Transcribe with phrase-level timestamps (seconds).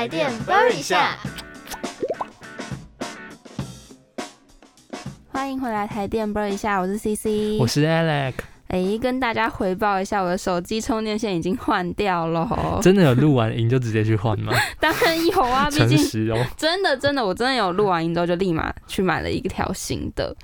[0.00, 1.14] 台电 Burn 一下，
[5.28, 8.32] 欢迎回来台电 Burn 一下，我是 CC，我是 Alex。
[8.68, 12.80] 哎，跟大家回报一下，我的手机充电线已经换掉了。
[12.80, 14.54] 真的有录完音就直接去换吗？
[14.80, 16.46] 当然有啊，毕诚竟实哦。
[16.56, 20.34] 真的真的，我真的有录完音之后就立马去买了一条新的。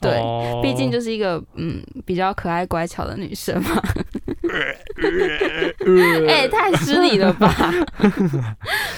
[0.00, 3.82] 对，哦毕竟就是一个嗯比较可爱乖巧的女生嘛。
[6.28, 7.72] 哎、太失礼了吧！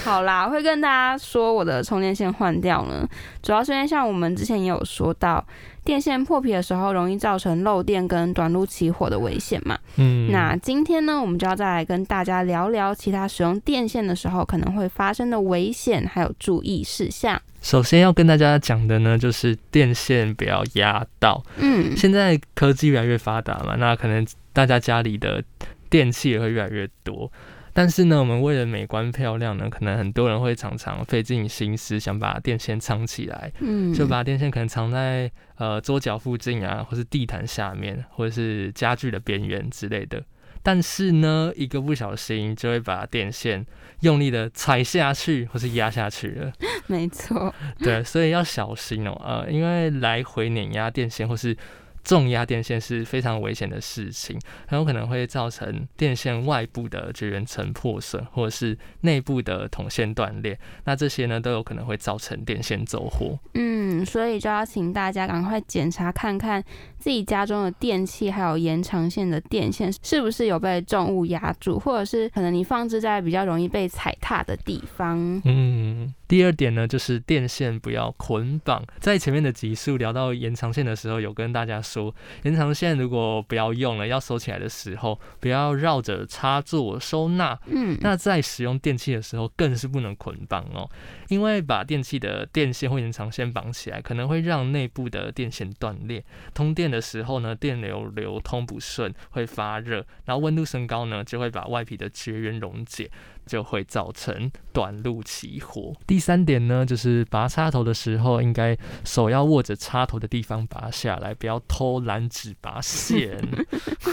[0.03, 3.07] 好啦，会跟大家说我的充电线换掉呢，
[3.43, 5.45] 主要是因为像我们之前也有说到，
[5.85, 9.77] 电线破皮的时候容易造成漏电跟短路起火的危险嘛。
[9.97, 17.39] 嗯那今天呢，我们就要再来跟大家聊聊其他使用电线的时候可能会发生的危险，还有注意事项。
[17.61, 21.43] 首先要跟大家讲的呢，就是电线不要压到。
[21.57, 25.43] 嗯，现在科技越来越发达嘛，那可能大家家里的
[25.91, 27.31] 电器也会越来越多。
[27.73, 40.23] 但是呢，我们为了美观漂亮呢，可能很多人会常常费尽心思想把电线藏起来，嗯，就把电线可能藏在呃桌角附近啊，或是地毯下面，或者是家具的边缘之类的。
[40.63, 43.65] 但是呢，一个不小心就会把电线
[44.01, 46.53] 用力的踩下去，或是压下去了。
[46.85, 49.19] 没错，对，所以要小心哦。
[49.25, 51.57] 呃，因为来回碾压电线或是
[52.03, 60.57] 重压电线是非常危险的事情，很有可能会造成电线外部的绝缘层破损，或者是内部的铜线断裂。
[60.85, 63.37] 那这些呢，都有可能会造成电线走火。
[63.53, 66.63] 嗯，所以就要请大家赶快检查看看
[66.97, 75.41] 自己家中的电器，还有延长线的电线是不是有被重物压住，或者是可能你放置在比较容易被踩踏的地方。
[75.45, 78.81] 嗯，第二点呢，就是电线不要捆绑。
[78.99, 87.59] 在前面的集数聊到延长线的时候，有跟大家说，延长线如果不要用了，要收起来的时候，不要绕着插座收纳。
[87.65, 90.89] 嗯，那在使用电器的时候，更是不能捆绑哦，
[91.27, 96.23] 因为把电器的电线或延长线绑起来，可能会让内部的电线断裂。
[96.53, 103.11] 通电的时候呢，电流流通不顺，会发热，然后温度升高呢，就会把外皮的绝缘溶解，
[103.45, 105.93] 就会造成短路起火。
[106.07, 113.37] 第三点呢，就是拔插头的时候，应该手要握着插头的地方拔下来，不要偷懒只拔线。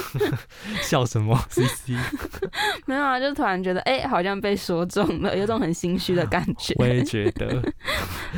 [0.82, 1.94] 笑什么？C C。
[2.86, 6.74] 没有啊，就突然觉得哎、好像被说中了，有种很心虚的感觉。
[6.80, 7.62] 我也觉得，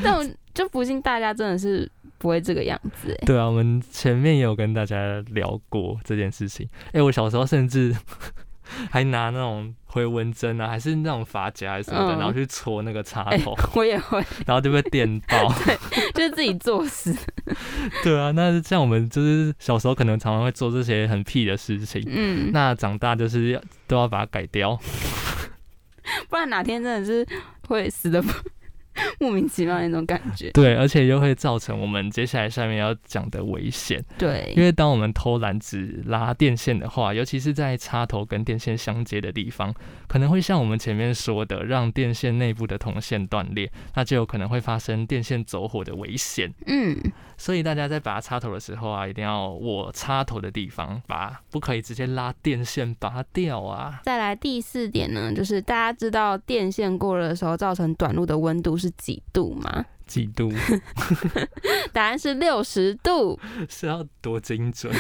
[0.03, 3.25] 但我就不信大家真的是不会这个样子哎。
[3.25, 6.69] 对啊，我们前面也有跟大家聊过这件事情。
[6.93, 7.95] 哎、我小时候甚至
[8.91, 15.53] 还拿那种回纹针啊，还是那种发夹还是什么的，嗯然后去戳那个插哎头，我也会，然后就被电爆。
[16.15, 17.17] 就是自己作死。
[18.03, 24.79] 对啊，那像我们就是小时候可能常常会做这些很屁的事情，嗯，那长大就是要都要把它改掉。
[26.29, 27.27] 不然哪天真的是
[27.69, 28.21] 会死的
[29.23, 30.51] 莫名其妙那种感觉。
[30.53, 34.03] 对，而且又会造成我们接下来下面要讲的危险。
[34.17, 39.75] 对，因为当我们偷懒只拉电线的话，尤其是在插头跟电线相接的地方，
[40.09, 46.51] 可能会像我们前面说的，让电线内部的铜线断裂，那就有可能会发生电线走火的危险。
[46.67, 46.97] 嗯，
[47.37, 54.01] 所以大家在拔插头的时候啊，一定要握插头的地方拔，不可以直接拉电线拔掉啊。
[54.05, 59.85] 再来第四点呢，就是大家知道电线过热的时候造成短路的温度是几度吗？
[60.07, 60.53] 几度
[61.95, 63.39] 答案是六十度。
[63.71, 64.93] 是要多精准？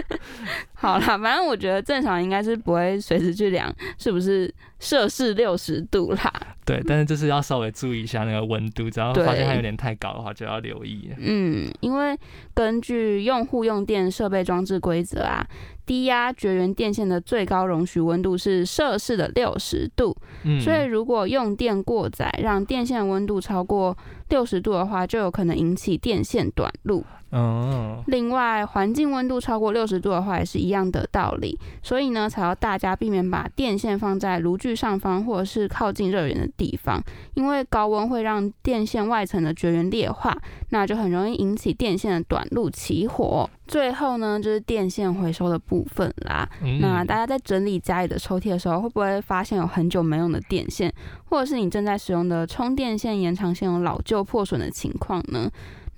[0.80, 6.32] 好啦，反正我觉得正常应该是不会随时去量是不是摄氏六十度啦。
[6.64, 11.10] 对，但是就是要稍微注意一下那个温度，只要发现它有点太高的话，就要留意。
[11.18, 12.16] 嗯，因为
[12.54, 15.46] 根据用户用电设备装置规则啊，
[15.84, 23.94] 低压绝缘电线的最高容许温度是摄氏的六十度，嗯，所以如果用电过载，让电线温度超过
[24.30, 27.04] 六十度的话，就有可能引起电线短路。
[27.32, 31.56] 嗯，另外，环境温度超过六十度的话，也是一样的道理。
[31.82, 37.00] 所以呢，才要大家避免把电线放在炉具上方或者是靠近热源的地方，
[37.34, 40.36] 因为高温会让电线外层的绝缘裂化，
[40.70, 43.48] 那就很容易引起电线的短路起火。
[43.66, 46.48] 最后呢，就是电线回收的部分啦。
[46.60, 50.92] 嗯那大家在整理家里的抽屉的时候，会不会发现有很久没用的电线，
[51.26, 55.48] 或者是你正在使用的充电线、延长线有老旧破损的情况呢？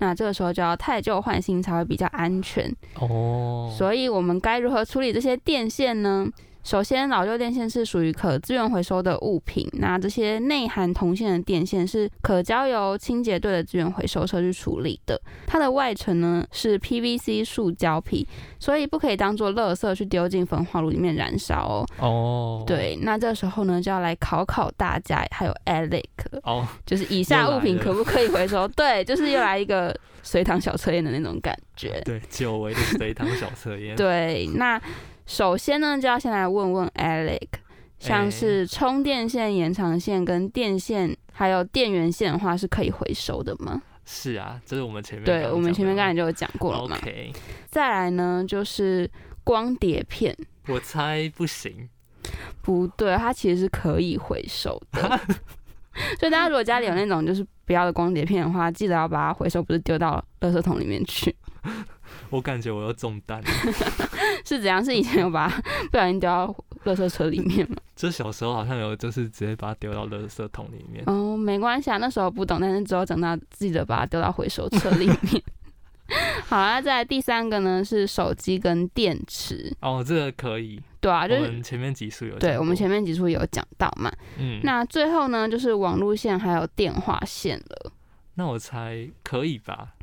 [0.03, 2.69] 那这个时候就要太旧换新才会比较安全。
[2.99, 6.27] 哦，所以我们该如何处理这些电线呢？
[6.63, 15.21] 首先，老旧电线是属于可资源回收的物品，那这些内含铜线的电线是可交由清洁队的资源回收车去处理的。
[15.45, 18.25] 它的外层呢是 PVC 塑胶皮，
[18.59, 21.85] 所以不可以当做垃圾去丢进焚化炉里面燃烧哦。
[21.99, 26.05] 哦，，对，那这时候呢就要来考考大家，还有 Alec，
[26.43, 28.65] 哦，就是以下物品可不可以回收？
[28.75, 32.01] 对，就是又来一个随堂小测验的那种感觉。
[32.05, 33.97] 对，久违的随堂小测验。
[33.97, 34.81] 对，那
[35.25, 37.47] 首先呢，就要先来问问 Alec，
[37.99, 43.81] 像哎是充电线、延长线跟电线，还有电源线的话，是可以回收的吗？
[44.05, 46.97] 是啊，这是我们前面对，我们前面刚才才就有讲过了嘛。
[46.97, 47.31] OK，
[47.69, 49.09] 再来呢，就是
[49.45, 50.37] 光碟片，
[50.67, 51.87] 我猜不行。
[52.61, 55.01] 不对，它其实是可以回收的。
[56.19, 61.33] 所以大家如果家里有那种就是不要的光碟片的话，记得要把它回收，不是丢到垃圾桶里面去。
[62.29, 63.45] 我感觉我要中弹了。
[64.45, 64.83] 是怎样？
[64.83, 65.61] 是以前有把它
[65.91, 66.47] 不小心丢到
[66.85, 67.77] 垃圾车里面吗？
[67.95, 71.03] 就小时候好像有，就是直接把它丢到垃圾桶里面。
[71.07, 75.43] 哦，没关系啊，那时候不懂，但是之后长大记得把它丢到回收车里面。
[76.47, 84.11] 好啦，再来第三个呢是手机跟电池，哦，这个可以，对啊，就我是们前面几处有对我们前面几处有讲到嘛。
[84.37, 87.91] 嗯，那最后呢就是网路线还有电话线了。
[88.35, 89.93] 那我猜可以吧？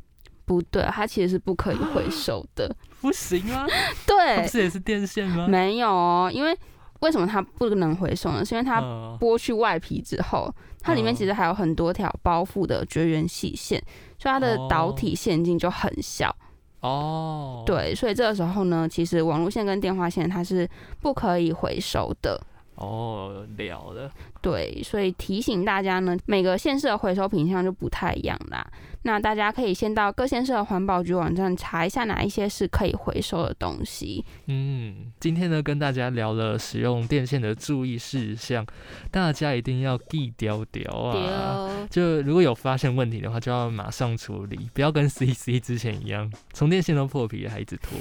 [0.45, 2.73] 不对，它其实是不可以回收的。
[3.01, 3.65] 不行吗？
[4.05, 5.47] 对不，是也是电线吗？
[5.47, 6.55] 没有哦，因为
[6.99, 8.45] 为什么它不能回收呢？
[8.45, 13.81] 是因为它嗯剥去外皮之后，它里面嗯其实还有很多条包覆的绝缘细线，
[14.19, 16.35] 所以它的导体线径就很小。
[16.81, 20.67] 哦，，对，所以这个时候呢，其实网络线跟电话线它是
[20.99, 22.39] 不可以回收的。
[22.75, 24.11] 哦，了了，
[24.41, 28.65] 对，所以提醒大家呢，每个县市的回收品项就不太一样啦。
[29.03, 34.23] 那大家可以先到各县市的环保局网站查一下哪一些是可以回收的东西。
[34.47, 38.65] 嗯，今天呢跟大家聊了使用电线的注意事项，
[39.09, 41.87] 大家一定要记掉掉啊。
[41.89, 47.97] 就如果有发现问题的话，就要马上处理，不要跟 CC 之前一样，充电线都破皮了还一直拖。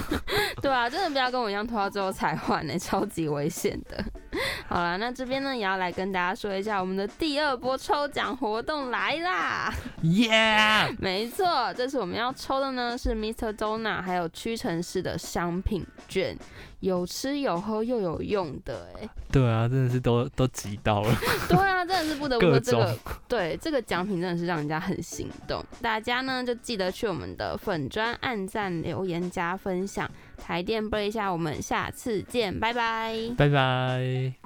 [0.62, 4.04] 对啊，真的不要跟我一样拖到最后才换呢、超级危险的。
[4.68, 9.72] 好了，那这边呢也要来跟大家说一下，我们的第二波抽奖活动来啦！
[10.02, 10.94] 耶！
[10.98, 13.52] 没错，这次我们要抽的呢是 Mr.
[13.52, 16.36] Dona 还有屈臣氏的商品券，
[16.80, 21.14] 有吃有喝又有用的哎、对啊，真的是都都急到了。
[21.48, 22.98] 对啊，真的是不得不说这个
[23.28, 25.64] 对这个奖品真的是让人家很心动。
[25.80, 30.10] 大家呢就记得去我们的粉砖按赞、留言、加分享，
[30.44, 33.16] 台电播一下，我们下次见，拜拜。
[33.38, 34.43] 拜拜。